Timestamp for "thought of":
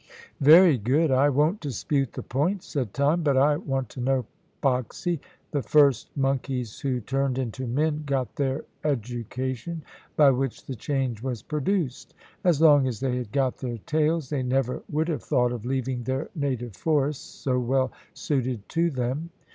15.21-15.65